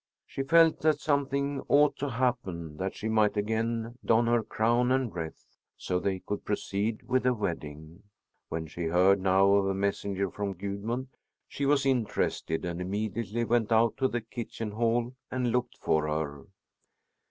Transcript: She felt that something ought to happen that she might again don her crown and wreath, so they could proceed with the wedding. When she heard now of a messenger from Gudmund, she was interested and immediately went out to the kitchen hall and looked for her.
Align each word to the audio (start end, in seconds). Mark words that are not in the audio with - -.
She 0.25 0.41
felt 0.41 0.79
that 0.79 0.99
something 0.99 1.61
ought 1.67 1.95
to 1.97 2.09
happen 2.09 2.77
that 2.77 2.95
she 2.95 3.07
might 3.07 3.37
again 3.37 3.99
don 4.03 4.25
her 4.25 4.41
crown 4.41 4.91
and 4.91 5.13
wreath, 5.13 5.45
so 5.77 5.99
they 5.99 6.17
could 6.17 6.43
proceed 6.43 7.03
with 7.03 7.21
the 7.21 7.35
wedding. 7.35 8.01
When 8.49 8.65
she 8.65 8.85
heard 8.85 9.19
now 9.21 9.53
of 9.53 9.67
a 9.67 9.75
messenger 9.75 10.31
from 10.31 10.53
Gudmund, 10.55 11.09
she 11.47 11.67
was 11.67 11.85
interested 11.85 12.65
and 12.65 12.81
immediately 12.81 13.43
went 13.45 13.71
out 13.71 13.95
to 13.97 14.07
the 14.07 14.21
kitchen 14.21 14.71
hall 14.71 15.13
and 15.29 15.51
looked 15.51 15.77
for 15.77 16.07
her. 16.07 16.47